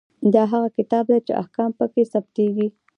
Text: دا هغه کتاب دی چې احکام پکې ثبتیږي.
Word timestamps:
دا 0.33 0.43
هغه 0.53 0.69
کتاب 0.77 1.05
دی 1.11 1.19
چې 1.27 1.33
احکام 1.41 1.69
پکې 1.79 2.03
ثبتیږي. 2.13 2.67